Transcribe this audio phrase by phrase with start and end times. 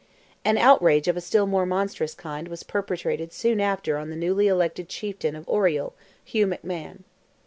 [0.43, 4.47] An outrage of a still more monstrous kind was perpetrated soon after on the newly
[4.47, 5.93] elected chieftain of Oriel,
[6.25, 7.03] Hugh McMahon.